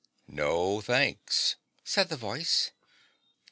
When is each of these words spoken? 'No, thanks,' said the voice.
'No, 0.41 0.81
thanks,' 0.81 1.57
said 1.83 2.09
the 2.09 2.17
voice. 2.17 2.71